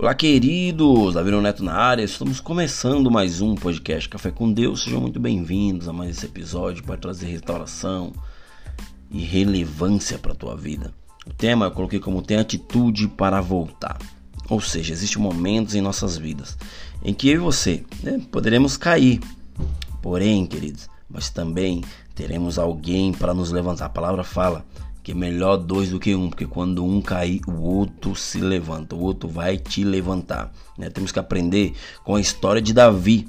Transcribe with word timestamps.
Olá, 0.00 0.14
queridos! 0.14 1.14
Davi 1.14 1.32
Neto 1.32 1.64
na 1.64 1.74
área, 1.74 2.04
estamos 2.04 2.38
começando 2.38 3.10
mais 3.10 3.40
um 3.40 3.56
podcast 3.56 4.08
Café 4.08 4.30
com 4.30 4.52
Deus. 4.52 4.84
Sejam 4.84 5.00
muito 5.00 5.18
bem-vindos 5.18 5.88
a 5.88 5.92
mais 5.92 6.16
esse 6.16 6.24
episódio 6.24 6.84
para 6.84 6.96
trazer 6.96 7.26
restauração 7.26 8.12
e 9.10 9.18
relevância 9.18 10.16
para 10.16 10.30
a 10.30 10.36
tua 10.36 10.56
vida. 10.56 10.94
O 11.26 11.32
tema 11.32 11.66
eu 11.66 11.72
coloquei 11.72 11.98
como 11.98 12.22
tem 12.22 12.36
atitude 12.36 13.08
para 13.08 13.40
voltar. 13.40 13.98
Ou 14.48 14.60
seja, 14.60 14.92
existem 14.92 15.20
momentos 15.20 15.74
em 15.74 15.80
nossas 15.80 16.16
vidas 16.16 16.56
em 17.02 17.12
que 17.12 17.28
eu 17.28 17.34
e 17.34 17.38
você 17.38 17.84
né, 18.00 18.20
poderemos 18.30 18.76
cair. 18.76 19.18
Porém, 20.00 20.46
queridos, 20.46 20.88
mas 21.10 21.28
também 21.28 21.82
teremos 22.14 22.56
alguém 22.56 23.12
para 23.12 23.34
nos 23.34 23.50
levantar. 23.50 23.86
A 23.86 23.90
palavra 23.90 24.22
fala 24.22 24.64
que 25.02 25.12
é 25.12 25.14
melhor 25.14 25.56
dois 25.56 25.90
do 25.90 25.98
que 25.98 26.14
um, 26.14 26.28
porque 26.28 26.46
quando 26.46 26.84
um 26.84 27.00
cair, 27.00 27.40
o 27.46 27.60
outro 27.60 28.14
se 28.14 28.38
levanta, 28.38 28.94
o 28.94 29.00
outro 29.00 29.28
vai 29.28 29.56
te 29.56 29.84
levantar. 29.84 30.52
Né? 30.76 30.90
Temos 30.90 31.12
que 31.12 31.18
aprender 31.18 31.74
com 32.04 32.16
a 32.16 32.20
história 32.20 32.60
de 32.60 32.72
Davi, 32.72 33.28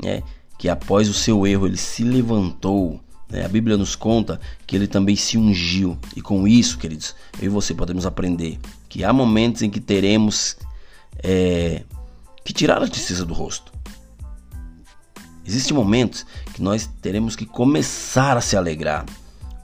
né? 0.00 0.22
que 0.58 0.68
após 0.68 1.08
o 1.08 1.14
seu 1.14 1.46
erro 1.46 1.66
ele 1.66 1.76
se 1.76 2.04
levantou. 2.04 3.00
Né? 3.28 3.44
A 3.44 3.48
Bíblia 3.48 3.76
nos 3.76 3.96
conta 3.96 4.40
que 4.66 4.76
ele 4.76 4.86
também 4.86 5.16
se 5.16 5.36
ungiu, 5.36 5.98
e 6.16 6.20
com 6.20 6.46
isso, 6.46 6.78
queridos, 6.78 7.14
eu 7.40 7.46
e 7.46 7.48
você 7.48 7.74
podemos 7.74 8.06
aprender 8.06 8.58
que 8.88 9.02
há 9.02 9.12
momentos 9.12 9.62
em 9.62 9.70
que 9.70 9.80
teremos 9.80 10.56
é, 11.22 11.82
que 12.44 12.52
tirar 12.52 12.82
a 12.82 12.88
tristeza 12.88 13.24
do 13.24 13.34
rosto. 13.34 13.72
Existem 15.44 15.76
momentos 15.76 16.24
que 16.54 16.62
nós 16.62 16.88
teremos 17.00 17.34
que 17.34 17.44
começar 17.44 18.36
a 18.36 18.40
se 18.40 18.56
alegrar. 18.56 19.04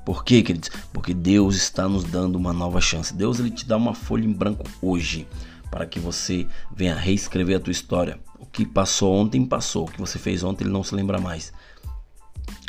Por 0.09 0.25
quê, 0.25 0.43
queridos? 0.43 0.71
Porque 0.91 1.13
Deus 1.13 1.55
está 1.55 1.87
nos 1.87 2.03
dando 2.03 2.37
uma 2.37 2.51
nova 2.51 2.81
chance. 2.81 3.13
Deus 3.13 3.39
ele 3.39 3.51
te 3.51 3.67
dá 3.67 3.77
uma 3.77 3.93
folha 3.93 4.25
em 4.25 4.33
branco 4.33 4.65
hoje 4.81 5.29
para 5.71 5.85
que 5.85 6.01
você 6.01 6.47
venha 6.75 6.95
reescrever 6.95 7.59
a 7.59 7.61
tua 7.61 7.73
história. 7.73 8.19
O 8.39 8.47
que 8.47 8.65
passou 8.65 9.15
ontem 9.15 9.45
passou, 9.45 9.85
o 9.85 9.91
que 9.91 10.01
você 10.01 10.19
fez 10.19 10.43
ontem 10.43 10.65
ele 10.65 10.73
não 10.73 10.83
se 10.83 10.95
lembra 10.95 11.21
mais. 11.21 11.53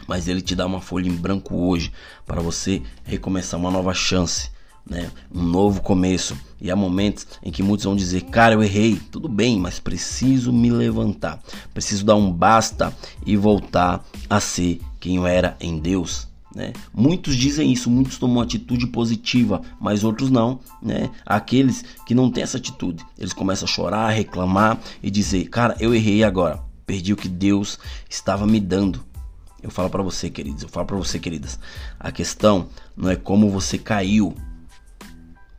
Mas 0.06 0.28
ele 0.28 0.42
te 0.42 0.54
dá 0.54 0.66
uma 0.66 0.82
folha 0.82 1.08
em 1.08 1.16
branco 1.16 1.56
hoje 1.56 1.94
para 2.26 2.42
você 2.42 2.82
recomeçar 3.06 3.58
uma 3.58 3.72
nova 3.72 3.94
chance. 3.94 4.52
Né? 4.86 5.10
Um 5.34 5.44
novo 5.44 5.82
começo. 5.82 6.38
E 6.60 6.70
há 6.70 6.76
momentos 6.76 7.26
em 7.42 7.54
que 7.54 7.64
muitos 7.64 7.86
vão 7.86 7.96
dizer: 7.96 8.24
Cara, 8.24 8.56
eu 8.56 8.62
errei, 8.62 9.00
tudo 9.10 9.30
bem, 9.30 9.58
mas 9.58 9.80
preciso 9.80 10.52
me 10.52 10.70
levantar, 10.72 11.42
preciso 11.74 12.04
dar 12.04 12.16
um 12.16 12.30
basta 12.30 12.94
e 13.26 13.38
voltar 13.38 14.04
a 14.30 14.42
ser 14.42 14.82
quem 15.00 15.16
eu 15.16 15.26
era 15.26 15.56
em 15.62 15.80
Deus. 15.80 16.29
Né? 16.54 16.74
Muitos 16.94 17.36
dizem 17.36 17.72
isso, 17.72 17.90
muitos 17.90 18.18
tomam 18.18 18.42
atitude 18.42 18.88
positiva, 18.88 19.62
mas 19.80 20.04
outros 20.04 20.32
não. 20.32 20.60
Né? 20.82 21.10
Aqueles 21.26 21.84
que 22.06 22.16
não 22.16 22.32
têm 22.32 22.44
essa 22.44 22.58
atitude, 22.58 23.06
eles 23.18 23.34
começam 23.34 23.66
a 23.66 23.72
chorar, 23.72 24.10
reclamar 24.10 24.80
e 25.02 25.12
dizer: 25.12 25.48
Cara, 25.50 25.76
eu 25.80 25.94
errei 25.94 26.24
agora, 26.24 26.60
perdi 26.86 27.14
o 27.14 27.18
que 27.18 27.30
Deus 27.30 27.78
estava 28.10 28.48
me 28.48 28.60
dando. 28.60 29.04
Eu 29.62 29.70
falo 29.70 29.90
para 29.90 30.02
você, 30.02 30.30
queridos, 30.30 30.64
eu 30.64 30.70
falo 30.70 30.88
para 30.88 30.98
você, 30.98 31.20
queridas, 31.20 31.60
a 32.00 32.12
questão 32.12 32.70
não 32.96 33.10
é 33.10 33.16
como 33.16 33.50
você 33.50 33.78
caiu, 33.78 34.34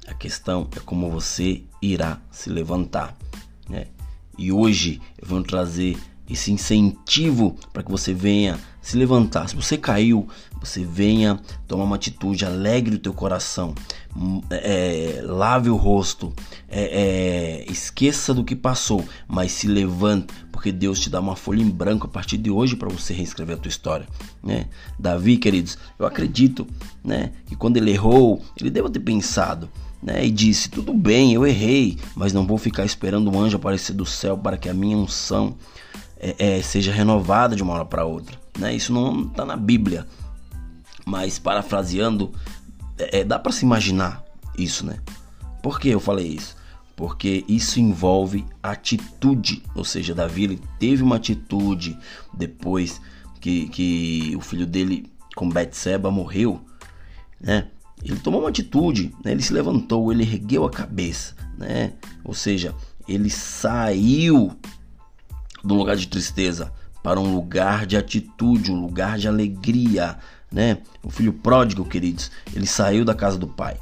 a 0.09 0.15
questão 0.15 0.69
é 0.75 0.81
como 0.81 1.11
você 1.11 1.63
irá 1.83 2.19
se 2.31 2.49
levantar. 2.51 3.15
Né? 3.69 3.87
E 4.39 4.51
hoje 4.51 5.01
eu 5.21 5.29
vou 5.29 5.43
trazer 5.43 5.99
esse 6.29 6.51
incentivo 6.51 7.57
para 7.73 7.83
que 7.83 7.91
você 7.91 8.15
venha 8.15 8.59
se 8.81 8.97
levantar. 8.97 9.49
Se 9.49 9.57
você 9.57 9.77
caiu, 9.77 10.29
você 10.61 10.85
venha 10.85 11.41
tomar 11.67 11.85
uma 11.85 11.97
atitude, 11.97 12.45
alegre 12.45 12.97
o 12.97 12.99
teu 12.99 13.13
coração, 13.13 13.75
hum, 14.17 14.41
é, 14.51 15.21
lave 15.25 15.71
o 15.71 15.77
rosto, 15.77 16.33
é, 16.69 17.65
é, 17.67 17.73
esqueça 17.73 18.35
do 18.35 18.45
que 18.45 18.55
passou, 18.55 19.05
mas 19.27 19.53
se 19.53 19.67
levante, 19.67 20.33
porque 20.53 20.71
Deus 20.71 21.01
te 21.01 21.09
dá 21.09 21.21
uma 21.21 21.37
folha 21.37 21.63
em 21.63 21.71
branco 21.71 22.07
a 22.07 22.11
partir 22.11 22.37
de 22.37 22.51
hoje 22.51 22.77
para 22.77 22.89
você 22.89 23.13
reescrever 23.15 23.57
a 23.57 23.59
tua 23.59 23.69
história. 23.69 24.07
Né? 24.43 24.67
Davi, 24.99 25.37
queridos, 25.37 25.79
eu 25.99 26.07
acredito 26.07 26.67
né, 27.03 27.33
que 27.47 27.57
quando 27.57 27.77
ele 27.77 27.91
errou, 27.91 28.43
ele 28.59 28.71
deve 28.71 28.89
ter 28.91 29.01
pensado. 29.01 29.69
Né, 30.03 30.25
e 30.25 30.31
disse: 30.31 30.71
Tudo 30.71 30.95
bem, 30.95 31.35
eu 31.35 31.47
errei, 31.47 31.99
mas 32.15 32.33
não 32.33 32.47
vou 32.47 32.57
ficar 32.57 32.87
esperando 32.87 33.31
um 33.31 33.39
anjo 33.39 33.59
aparecer 33.59 33.93
do 33.93 34.07
céu 34.07 34.35
para 34.35 34.57
que 34.57 34.67
a 34.67 34.73
minha 34.73 34.97
unção 34.97 35.55
é, 36.19 36.57
é, 36.57 36.63
seja 36.63 36.91
renovada 36.91 37.55
de 37.55 37.63
uma 37.63 37.75
hora 37.75 37.85
para 37.85 38.07
outra. 38.07 38.40
Né? 38.61 38.75
Isso 38.75 38.93
não 38.93 39.23
está 39.23 39.47
na 39.47 39.57
Bíblia, 39.57 40.07
mas 41.07 41.39
parafraseando, 41.39 42.31
é, 42.99 43.21
é 43.21 43.25
dá 43.25 43.39
para 43.39 43.53
se 43.53 43.65
imaginar 43.65 44.23
isso, 44.57 44.85
né? 44.85 44.99
Por 45.63 45.81
que 45.81 45.89
eu 45.89 45.99
falei 45.99 46.27
isso? 46.27 46.55
Porque 46.95 47.43
isso 47.49 47.81
envolve 47.81 48.45
atitude, 48.63 49.63
ou 49.75 49.83
seja, 49.83 50.15
Davi 50.15 50.45
ele 50.45 50.61
teve 50.79 51.03
uma 51.03 51.17
atitude 51.17 51.99
depois 52.35 53.01
que, 53.41 53.69
que 53.69 54.37
o 54.37 54.41
filho 54.43 54.67
dele 54.67 55.11
com 55.35 55.49
Betseba 55.49 56.11
morreu, 56.11 56.61
né? 57.41 57.69
Ele 58.05 58.19
tomou 58.19 58.41
uma 58.41 58.51
atitude, 58.51 59.15
né? 59.25 59.33
ele 59.33 59.43
se 59.43 59.53
levantou, 59.53 60.13
ele 60.13 60.23
ergueu 60.23 60.65
a 60.67 60.71
cabeça, 60.71 61.35
né? 61.57 61.95
Ou 62.23 62.35
seja, 62.35 62.75
ele 63.09 63.31
saiu 63.31 64.53
um 65.65 65.75
lugar 65.75 65.97
de 65.97 66.09
tristeza 66.09 66.73
para 67.03 67.21
um 67.21 67.35
lugar 67.35 67.87
de 67.87 67.97
atitude, 67.97 68.71
um 68.71 68.81
lugar 68.81 69.19
de 69.19 69.29
alegria, 69.29 70.19
né? 70.51 70.79
O 71.03 71.11
filho 71.11 71.33
pródigo, 71.33 71.85
queridos, 71.85 72.31
ele 72.55 72.67
saiu 72.67 73.05
da 73.05 73.15
casa 73.15 73.39
do 73.39 73.47
pai, 73.47 73.77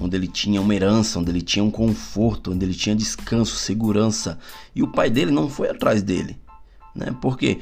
onde 0.00 0.16
ele 0.16 0.26
tinha 0.26 0.60
uma 0.60 0.74
herança, 0.74 1.18
onde 1.18 1.30
ele 1.30 1.42
tinha 1.42 1.64
um 1.64 1.70
conforto, 1.70 2.52
onde 2.52 2.64
ele 2.64 2.74
tinha 2.74 2.96
descanso, 2.96 3.56
segurança, 3.56 4.38
e 4.74 4.82
o 4.82 4.88
pai 4.88 5.10
dele 5.10 5.30
não 5.30 5.48
foi 5.48 5.68
atrás 5.68 6.02
dele, 6.02 6.38
né? 6.94 7.14
Por 7.20 7.38
quê? 7.38 7.60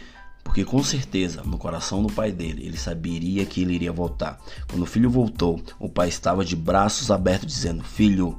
Porque 0.49 0.65
com 0.65 0.83
certeza, 0.83 1.43
no 1.43 1.59
coração 1.59 2.03
do 2.03 2.11
pai 2.11 2.33
dele, 2.33 2.65
ele 2.65 2.79
saberia 2.79 3.45
que 3.45 3.61
ele 3.61 3.75
iria 3.75 3.93
voltar. 3.93 4.41
Quando 4.67 4.83
o 4.83 4.87
filho 4.87 5.11
voltou, 5.11 5.63
o 5.79 5.91
pai 5.91 6.09
estava 6.09 6.43
de 6.43 6.57
braços 6.57 7.11
abertos 7.11 7.53
dizendo: 7.53 7.85
"Filho, 7.85 8.39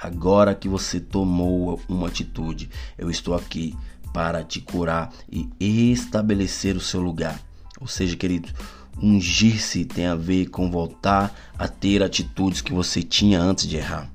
agora 0.00 0.54
que 0.54 0.68
você 0.68 1.00
tomou 1.00 1.80
uma 1.88 2.06
atitude, 2.06 2.70
eu 2.96 3.10
estou 3.10 3.34
aqui 3.34 3.74
para 4.14 4.44
te 4.44 4.60
curar 4.60 5.12
e 5.28 5.90
estabelecer 5.90 6.76
o 6.76 6.80
seu 6.80 7.00
lugar. 7.00 7.40
Ou 7.80 7.88
seja, 7.88 8.14
querido, 8.16 8.48
ungir-se 9.02 9.84
tem 9.84 10.06
a 10.06 10.14
ver 10.14 10.46
com 10.46 10.70
voltar 10.70 11.34
a 11.58 11.66
ter 11.66 12.00
atitudes 12.00 12.60
que 12.60 12.72
você 12.72 13.02
tinha 13.02 13.40
antes 13.42 13.66
de 13.66 13.76
errar. 13.76 14.08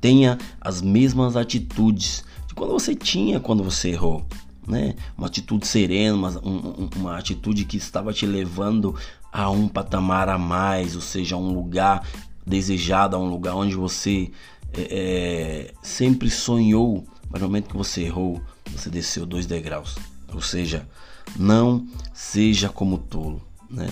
Tenha 0.00 0.38
as 0.60 0.80
mesmas 0.80 1.36
atitudes 1.36 2.24
de 2.46 2.54
quando 2.54 2.72
você 2.72 2.94
tinha 2.94 3.40
quando 3.40 3.64
você 3.64 3.90
errou. 3.90 4.24
Né? 4.64 4.94
Uma 5.18 5.26
atitude 5.26 5.66
serena, 5.66 6.14
uma, 6.14 6.30
um, 6.46 6.88
uma 6.94 7.18
atitude 7.18 7.64
que 7.64 7.76
estava 7.76 8.12
te 8.12 8.24
levando 8.24 8.94
a 9.32 9.50
um 9.50 9.66
patamar 9.66 10.28
a 10.28 10.38
mais, 10.38 10.94
ou 10.94 11.02
seja, 11.02 11.34
a 11.34 11.38
um 11.38 11.52
lugar 11.52 12.06
desejado, 12.46 13.16
a 13.16 13.18
um 13.18 13.28
lugar 13.28 13.56
onde 13.56 13.74
você 13.74 14.30
é, 14.72 15.74
sempre 15.82 16.30
sonhou, 16.30 17.04
mas 17.28 17.42
no 17.42 17.48
momento 17.48 17.70
que 17.70 17.76
você 17.76 18.02
errou, 18.02 18.40
você 18.82 18.90
desceu 18.90 19.24
dois 19.24 19.46
degraus. 19.46 19.96
Ou 20.32 20.40
seja, 20.40 20.88
não 21.36 21.86
seja 22.12 22.68
como 22.68 22.98
tolo, 22.98 23.40
né? 23.70 23.88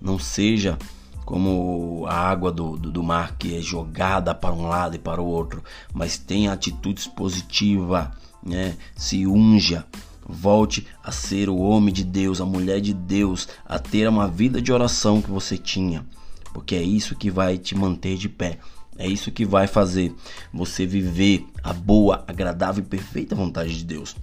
Não 0.00 0.18
seja 0.18 0.78
como 1.24 2.04
a 2.06 2.14
água 2.14 2.52
do, 2.52 2.76
do, 2.76 2.92
do, 2.92 3.02
mar 3.02 3.36
que 3.38 3.56
é 3.56 3.60
jogada 3.62 4.34
para 4.34 4.52
um 4.52 4.66
lado 4.66 4.96
e 4.96 4.98
para 4.98 5.22
o 5.22 5.26
outro, 5.26 5.64
mas 5.94 6.18
tenha 6.18 6.52
atitudes 6.52 7.06
positivas, 7.06 8.08
né? 8.42 8.76
Se 8.94 9.26
unja, 9.26 9.86
volte 10.28 10.86
a 11.02 11.10
ser 11.10 11.48
o 11.48 11.56
homem 11.56 11.94
de 11.94 12.04
Deus, 12.04 12.40
a 12.40 12.44
mulher 12.44 12.80
de 12.80 12.92
Deus, 12.92 13.48
a 13.64 13.78
ter 13.78 14.06
uma 14.06 14.28
vida 14.28 14.60
de 14.60 14.70
oração 14.72 15.22
que 15.22 15.30
você 15.30 15.56
tinha, 15.56 16.04
porque 16.52 16.74
é 16.74 16.82
isso 16.82 17.16
que 17.16 17.30
vai 17.30 17.56
te 17.56 17.74
manter 17.74 18.18
de 18.18 18.28
pé. 18.28 18.58
É 18.98 19.06
isso 19.06 19.32
que 19.32 19.44
vai 19.44 19.66
fazer 19.66 20.14
você 20.52 20.86
viver 20.86 21.46
a 21.62 21.72
boa, 21.72 22.24
agradável 22.26 22.82
e 22.82 22.86
perfeita 22.86 23.34
vontade 23.34 23.76
de 23.76 23.84
Deus. 23.84 24.14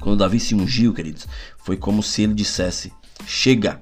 Quando 0.00 0.18
Davi 0.18 0.40
se 0.40 0.54
ungiu, 0.54 0.92
queridos, 0.92 1.26
foi 1.58 1.76
como 1.76 2.02
se 2.02 2.22
ele 2.22 2.34
dissesse: 2.34 2.92
Chega, 3.26 3.80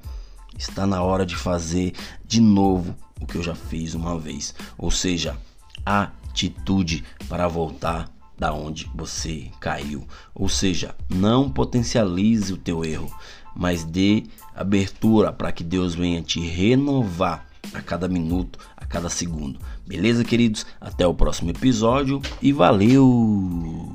está 0.57 0.87
na 0.87 1.03
hora 1.03 1.25
de 1.25 1.35
fazer 1.35 1.95
de 2.25 2.41
novo 2.41 2.95
o 3.21 3.27
que 3.27 3.37
eu 3.37 3.43
já 3.43 3.55
fiz 3.55 3.95
uma 3.95 4.19
vez. 4.19 4.55
Ou 4.77 4.91
seja, 4.91 5.37
atitude 5.85 7.05
para 7.29 7.49
voltar 7.49 8.09
da 8.39 8.53
onde 8.53 8.91
você 8.95 9.51
caiu. 9.61 10.07
Ou 10.35 10.49
seja, 10.49 10.95
não 11.09 11.51
potencialize 11.51 12.53
o 12.53 12.57
teu 12.57 12.85
erro, 12.85 13.13
mas 13.55 13.85
dê 13.85 14.25
abertura 14.55 15.33
para 15.33 15.53
que 15.53 15.65
Deus 15.65 15.95
venha 15.95 16.23
te 16.23 16.41
renovar 16.41 17.47
a 17.73 17.81
cada 17.81 18.09
minuto, 18.09 18.59
cada 18.93 19.09
segundo. 19.09 19.59
Beleza, 19.87 20.23
queridos? 20.23 20.67
Até 20.81 21.07
o 21.07 21.15
próximo 21.15 21.51
episódio 21.51 22.21
e 22.43 22.53
valeu! 22.53 23.92